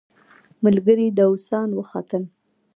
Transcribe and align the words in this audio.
ملګري 0.63 1.07
داووسان 1.17 1.69
وختل. 1.77 2.23